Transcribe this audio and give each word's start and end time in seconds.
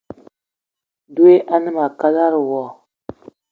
Dwé 1.15 1.33
a 1.53 1.57
ne 1.59 1.69
ma 1.75 1.83
a 1.87 1.91
kalada 1.99 2.39
wo. 2.49 2.63